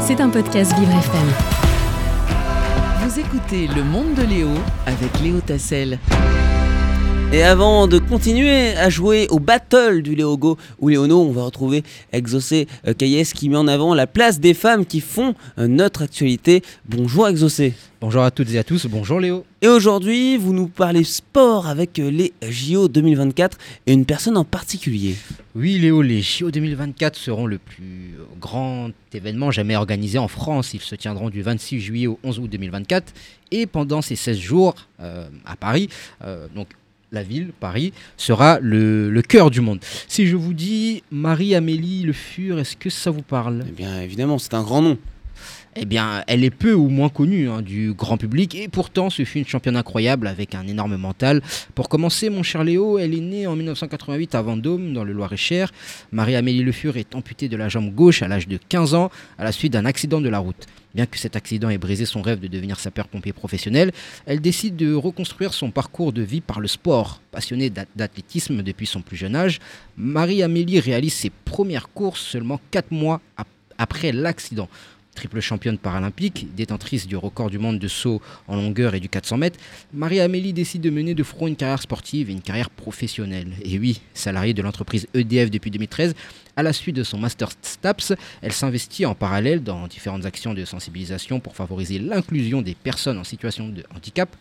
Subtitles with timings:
[0.00, 1.28] C'est un podcast Vivre FM.
[3.02, 4.48] Vous écoutez Le Monde de Léo
[4.86, 5.98] avec Léo Tassel.
[7.32, 11.84] Et avant de continuer à jouer au battle du Léogo ou Léono, on va retrouver
[12.12, 16.62] euh, Caillès qui met en avant la place des femmes qui font euh, notre actualité.
[16.86, 17.74] Bonjour Exaucé.
[18.00, 19.44] Bonjour à toutes et à tous, bonjour Léo.
[19.62, 24.44] Et aujourd'hui, vous nous parlez sport avec euh, les JO 2024 et une personne en
[24.44, 25.14] particulier.
[25.54, 30.74] Oui Léo, les JO 2024 seront le plus grand événement jamais organisé en France.
[30.74, 33.12] Ils se tiendront du 26 juillet au 11 août 2024
[33.52, 35.88] et pendant ces 16 jours euh, à Paris,
[36.24, 36.68] euh, donc
[37.12, 39.80] la ville, Paris, sera le, cœur du monde.
[40.08, 43.64] Si je vous dis Marie-Amélie Le Fur, est-ce que ça vous parle?
[43.68, 44.98] Eh bien évidemment, c'est un grand nom.
[45.76, 49.24] Eh bien, elle est peu ou moins connue hein, du grand public et pourtant ce
[49.24, 51.42] fut une championne incroyable avec un énorme mental.
[51.76, 55.70] Pour commencer, mon cher Léo, elle est née en 1988 à Vendôme, dans le Loir-et-Cher.
[56.10, 59.44] Marie-Amélie Le Fur est amputée de la jambe gauche à l'âge de 15 ans à
[59.44, 60.66] la suite d'un accident de la route.
[60.92, 63.92] Bien que cet accident ait brisé son rêve de devenir sapeur-pompier professionnel,
[64.26, 67.20] elle décide de reconstruire son parcours de vie par le sport.
[67.30, 69.60] Passionnée d'ath- d'athlétisme depuis son plus jeune âge,
[69.96, 73.46] Marie-Amélie réalise ses premières courses seulement 4 mois ap-
[73.78, 74.68] après l'accident.
[75.20, 79.36] Triple championne paralympique, détentrice du record du monde de saut en longueur et du 400
[79.36, 79.60] mètres,
[79.92, 83.52] Marie-Amélie décide de mener de front une carrière sportive et une carrière professionnelle.
[83.62, 86.14] Et oui, salariée de l'entreprise EDF depuis 2013,
[86.56, 90.64] à la suite de son Master STAPS, elle s'investit en parallèle dans différentes actions de
[90.64, 94.34] sensibilisation pour favoriser l'inclusion des personnes en situation de handicap.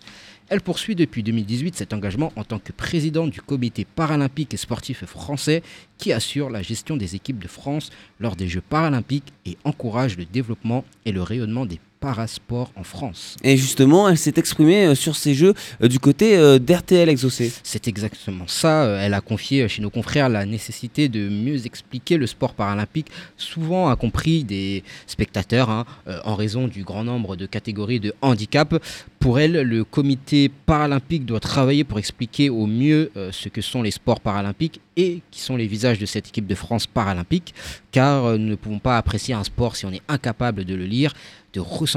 [0.49, 5.05] Elle poursuit depuis 2018 cet engagement en tant que présidente du comité paralympique et sportif
[5.05, 5.61] français
[5.99, 10.25] qui assure la gestion des équipes de France lors des Jeux paralympiques et encourage le
[10.25, 13.35] développement et le rayonnement des parasports en France.
[13.43, 17.51] Et justement, elle s'est exprimée euh, sur ces jeux euh, du côté euh, d'RTL Exaucé.
[17.63, 18.85] C'est exactement ça.
[19.01, 23.89] Elle a confié chez nos confrères la nécessité de mieux expliquer le sport paralympique, souvent
[23.89, 25.85] incompris des spectateurs, hein,
[26.23, 28.81] en raison du grand nombre de catégories de handicap.
[29.19, 33.91] Pour elle, le comité paralympique doit travailler pour expliquer au mieux ce que sont les
[33.91, 37.53] sports paralympiques et qui sont les visages de cette équipe de France paralympique,
[37.91, 41.13] car nous ne pouvons pas apprécier un sport si on est incapable de le lire,
[41.53, 41.88] de ressentir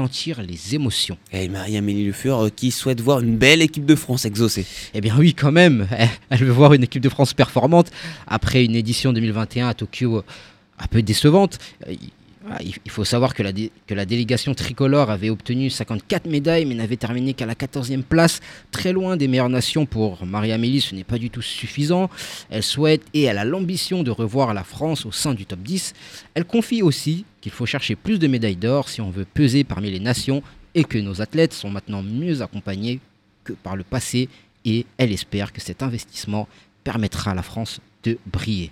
[0.47, 1.17] les émotions.
[1.31, 4.65] Et Marie-Amélie Le Fur euh, qui souhaite voir une belle équipe de France Exaucé.
[4.93, 5.87] Eh bien oui, quand même.
[6.29, 7.91] Elle veut voir une équipe de France performante
[8.27, 10.23] après une édition 2021 à Tokyo euh,
[10.79, 11.59] un peu décevante.
[12.45, 16.65] Euh, il- faut savoir que la, dé- que la délégation tricolore avait obtenu 54 médailles
[16.65, 20.93] mais n'avait terminé qu'à la 14e place, très loin des meilleures nations pour Marie-Amélie, ce
[20.93, 22.09] n'est pas du tout suffisant.
[22.49, 25.93] Elle souhaite et elle a l'ambition de revoir la France au sein du top 10.
[26.33, 29.89] Elle confie aussi qu'il faut chercher plus de médailles d'or si on veut peser parmi
[29.89, 30.43] les nations
[30.75, 32.99] et que nos athlètes sont maintenant mieux accompagnés
[33.45, 34.27] que par le passé
[34.65, 36.47] et elle espère que cet investissement
[36.83, 38.71] permettra à la France de briller.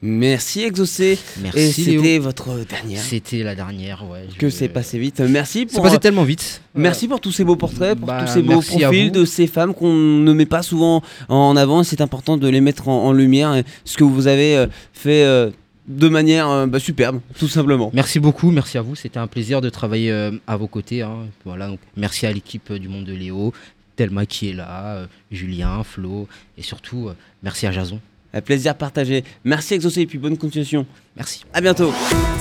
[0.00, 1.18] Merci Exaucé.
[1.42, 3.02] Merci Et c'était votre dernière.
[3.02, 4.26] C'était la dernière, ouais.
[4.38, 5.20] Que c'est passé vite.
[5.20, 5.82] Merci C'est pour.
[5.82, 6.62] passé euh, tellement vite.
[6.74, 9.74] Merci pour tous ces beaux portraits, pour Bah, tous ces beaux profils de ces femmes
[9.74, 11.82] qu'on ne met pas souvent en avant.
[11.82, 13.54] C'est important de les mettre en, en lumière.
[13.56, 15.50] Et ce que vous avez euh, fait euh,
[15.88, 17.90] de manière euh, bah, superbe, tout simplement.
[17.92, 18.94] Merci beaucoup, merci à vous.
[18.94, 21.02] C'était un plaisir de travailler euh, à vos côtés.
[21.02, 21.26] hein.
[21.44, 23.52] Voilà, donc merci à l'équipe euh, du Monde de Léo,
[23.96, 27.08] Thelma qui est là, Julien, Flo, et surtout
[27.42, 27.98] merci à Jason.
[28.34, 29.24] Un plaisir partagé.
[29.44, 30.86] Merci Exaucé et puis bonne continuation.
[31.16, 31.44] Merci.
[31.52, 31.92] À bientôt.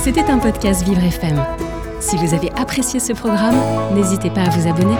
[0.03, 1.43] C'était un podcast Vivre FM.
[1.99, 3.55] Si vous avez apprécié ce programme,
[3.95, 4.95] n'hésitez pas à vous abonner.